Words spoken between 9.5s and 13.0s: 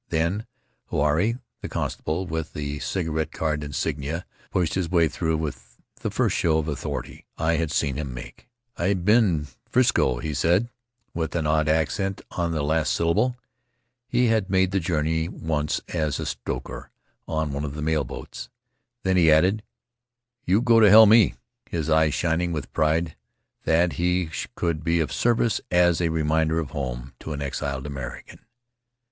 Frisco," he said, with an odd accent on the last